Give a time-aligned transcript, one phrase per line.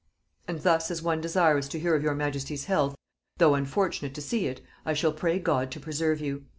[0.47, 2.95] "And thus as one desirous to hear of your majesty's health,
[3.37, 6.45] though unfortunate to see it, I shall pray God to preserve you.